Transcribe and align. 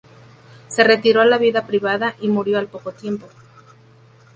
Se 0.67 0.83
retiró 0.83 1.21
a 1.21 1.25
la 1.27 1.37
vida 1.37 1.67
privada 1.67 2.15
y 2.19 2.27
murió 2.29 2.57
al 2.57 2.65
poco 2.69 2.91
tiempo. 2.91 3.27